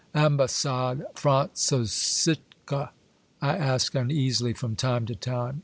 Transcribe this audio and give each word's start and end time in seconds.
''Ambassad 0.15 1.03
Frajitzsosiche 1.13 2.41
f 2.85 2.89
I 3.39 3.55
asked 3.55 3.93
uneasily 3.93 4.53
from 4.53 4.75
time 4.75 5.05
to 5.05 5.13
time. 5.13 5.59